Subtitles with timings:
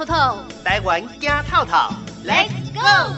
[0.00, 1.76] 透透，台湾惊透透
[2.24, 3.14] ，Let's go！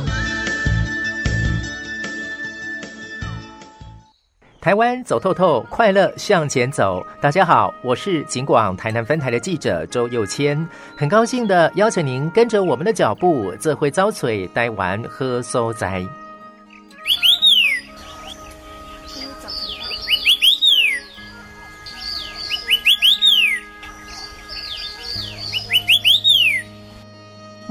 [4.60, 7.06] 台湾走透透，快乐向前走。
[7.20, 16.04] 大家好，我是警广台南分台的记者周佑谦，很高兴的邀请您跟着我们的脚步，这会遭嘴台湾喝收仔。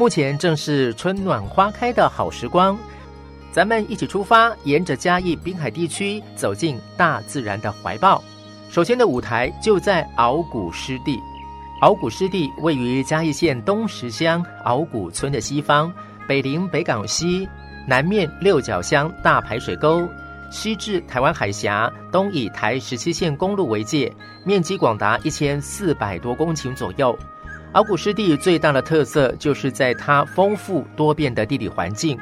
[0.01, 2.75] 目前正是春暖花开的好时光，
[3.51, 8.23] 咱们一起出发，沿着嘉义滨海地区走进大自然的怀抱。
[8.71, 11.19] 首先的舞台就在鳌谷湿地，
[11.83, 15.93] 鳌谷湿地位于嘉义县东石乡鳌谷村的西方，
[16.27, 17.47] 北临北港溪，
[17.87, 20.09] 南面六角乡大排水沟，
[20.49, 24.11] 西至台湾海峡，东以台十七线公路为界，
[24.43, 27.15] 面积广达一千四百多公顷左右。
[27.73, 32.17] 鳌谷湿地最大的特色就是在它丰富多变的地理环境。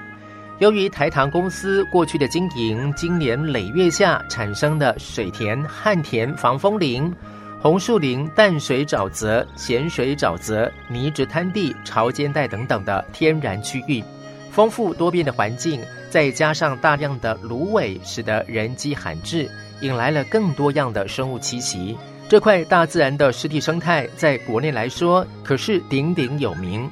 [0.59, 7.11] 由于台糖公司过去的经营，经年累月下产生的水田、旱田、防风林、
[7.59, 14.03] 红树林、淡水沼泽、咸水沼泽、泥质滩地、潮间带等等的天然区域，
[14.51, 19.49] 丰富多变的环境，再加上大量的芦苇，使得人迹罕至，
[19.81, 21.97] 引来了更多样的生物栖息。
[22.29, 26.87] 这块大自然的湿地生态，在国内来说可是鼎鼎有名，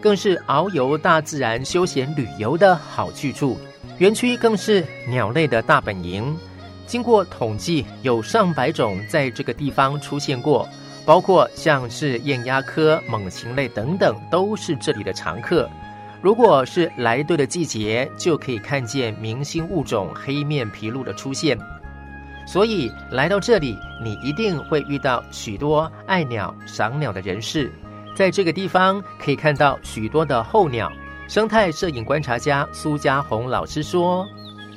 [0.00, 3.56] 更是遨游大自然、休闲旅游的好去处。
[3.98, 6.36] 园区更是鸟类的大本营，
[6.88, 10.68] 经过统计，有上百种在这个地方出现过，
[11.04, 15.70] 包括像是雁鸭科、猛禽类等等，都是这里的常客。
[16.20, 21.56] 如果是来对的季节，就可以看见明星物种黑面琵鹭的出现。
[22.52, 27.70] 所以来到这里，你一定会遇到许多爱鸟、赏鸟的人士。
[28.16, 30.90] 在这个地方可以看到许多的候鸟。
[31.28, 34.26] 生态摄影观察家苏家红老师说：“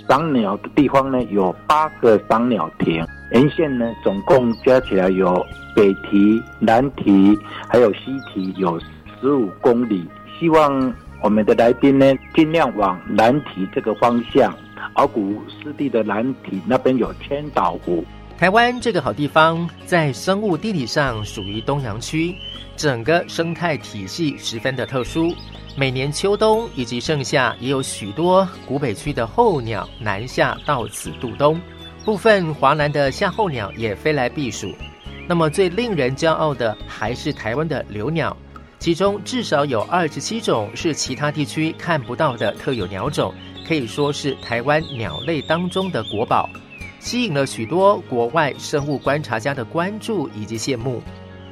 [0.07, 5.43] 赏鸟的地方呢，有八个赏鸟亭，沿线呢总共加起来有
[5.75, 7.35] 北堤、南堤
[7.67, 8.79] 还有西堤，有
[9.19, 10.07] 十五公里。
[10.39, 14.55] 希望我们的来宾呢，尽量往南堤这个方向。”
[14.95, 18.03] 鳌谷湿地的南体那边有千岛湖。
[18.37, 22.35] 台湾这个好地方，在生物地理上属于东洋区，
[22.75, 25.33] 整个生态体系十分的特殊。
[25.75, 31.59] 每年秋冬以及盛夏，也有许多古北区的候鸟南下到此度冬，
[32.03, 34.71] 部分华南的夏候鸟也飞来避暑。
[35.27, 38.35] 那么最令人骄傲的，还是台湾的留鸟，
[38.83, 43.33] 其中至少有二十七种是其他地区看不到的特有鸟种。
[43.65, 46.49] 可以说是台湾鸟类当中的国宝，
[46.99, 51.01] 吸引了许多国外生物观察家的关注以及羡慕，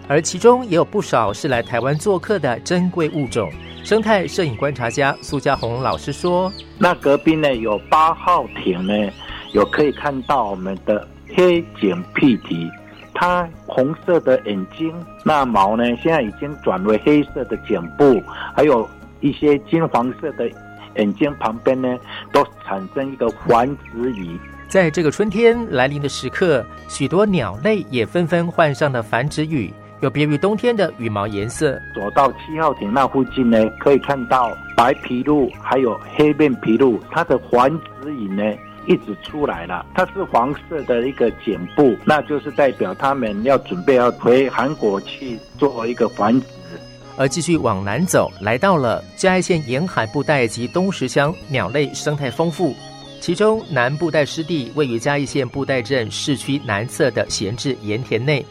[0.10, 3.50] 而其中也有不少是来台湾做客的珍贵物种。
[3.82, 8.94] 生态摄影观察家苏家红老师说：“那隔壁呢有八号艇呢，
[9.54, 12.70] 有可以看到我们的黑颈屁蹄，
[13.14, 14.94] 它红色的眼睛，
[15.24, 18.22] 那毛呢现在已经转为黑色的颈部，
[18.56, 18.88] 还有
[19.22, 20.48] 一些金黄色的。”
[20.98, 21.88] 眼睛旁边呢，
[22.34, 24.38] 都产生一个繁殖羽。
[24.68, 29.72] 在这个春天来临的时刻，许多鸟类也纷纷换上了繁殖羽，
[30.02, 31.80] 有别于冬天的羽毛颜色。
[31.96, 37.72] 走到七号亭那附近呢，可以看到白皮鹭还有黑面皮鹭，它的繁
[38.02, 38.44] 殖羽呢
[38.88, 39.86] 一直出来了。
[39.94, 46.48] 它是黄色的一个颈部，那就是代表他们要准备要回韩国去做一个繁殖。
[47.18, 52.76] 而继续往南走，来到了嘉义县沿海布袋及东石乡，鸟类生态丰富。
[53.20, 58.44] 其中南布袋湿地位于嘉义县布袋镇市区南侧的闲置盐田内，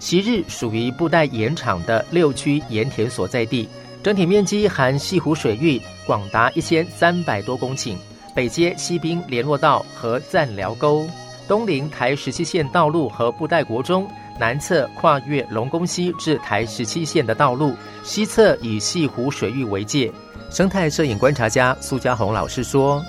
[0.00, 3.66] 昔日属于布袋盐场的六区盐田所在地，
[4.02, 7.96] 整体面积含西湖水域广达一千三百多公顷，
[8.38, 11.04] 北接西滨联络道和赞寮沟，
[11.48, 14.08] 东临台十七线道路和布袋国中。
[14.38, 17.74] 南侧跨越龙宫溪至台十七线的道路，
[18.04, 20.08] 西侧以西湖水域为界。
[20.50, 23.04] 生态摄影观察家苏家红老师说：“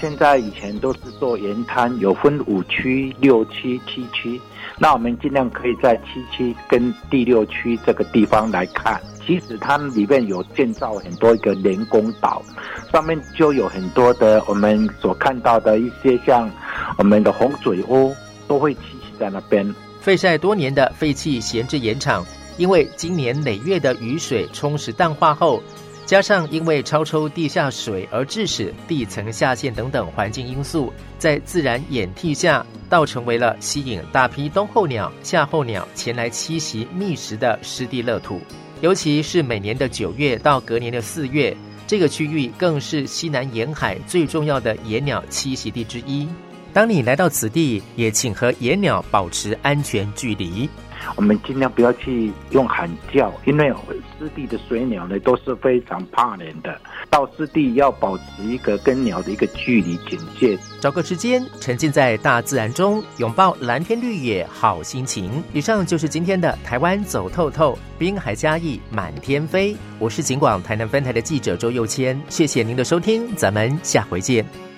[0.00, 4.40] 现在以前都是做盐滩，有分五区、六区、七区。
[4.78, 8.98] 那我们尽量可以在七区跟第六区这个地方来看。
[9.30, 12.42] 其实它里面有建造很多一个人工岛，
[12.90, 16.50] 上面就有很多的我们所看到的一些像
[16.98, 18.12] 我们的红嘴鸥
[18.48, 19.72] 都会栖息在那边。”
[20.02, 25.62] 废晒多年的废弃闲置盐场，因为今年累月的雨水充实淡化后，
[26.04, 38.40] 加上因为超抽地下水而致使地层下陷等等环境因素，在自然掩替下，倒成为了吸引大批冬候鸟、夏候鸟前来栖息觅食的湿地乐土。
[38.80, 41.54] 尤其是每年的九月到隔年的四月，
[41.86, 46.26] 这个区域更是西南沿海最重要的野鸟栖息地之一。
[46.72, 50.68] 当你来到此地，也请和野鸟保持安全距离。
[51.16, 53.72] 我们尽量不要去用喊叫，因为
[54.18, 56.78] 湿地的水鸟呢都是非常怕人的。
[57.08, 65.42] 到湿地要保持一个跟鸟的一个距离警戒，找个时间沉浸在大自然中，拥抱蓝天绿野，好心情。
[65.52, 69.76] 以上就是今天的台湾走透透，滨海嘉义满天飞。
[69.98, 74.69] 我是警广台南分台的记者周佑谦，谢谢您的收听，咱们下回见。